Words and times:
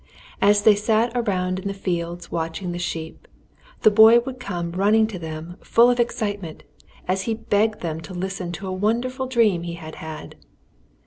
As 0.41 0.63
they 0.63 0.73
sat 0.73 1.11
around 1.13 1.59
in 1.59 1.67
the 1.67 1.75
fields 1.75 2.31
watching 2.31 2.71
the 2.71 2.79
sheep, 2.79 3.27
the 3.83 3.91
boy 3.91 4.19
would 4.21 4.39
come 4.39 4.71
running 4.71 5.05
to 5.05 5.19
them, 5.19 5.57
full 5.63 5.91
of 5.91 5.99
excitement, 5.99 6.63
as 7.07 7.21
he 7.29 7.35
begged 7.35 7.81
them 7.81 8.01
to 8.01 8.15
listen 8.15 8.51
to 8.53 8.65
a 8.65 8.71
wonderful 8.73 9.27
dream 9.27 9.61
he 9.61 9.73
had 9.73 9.97
had. 10.01 10.37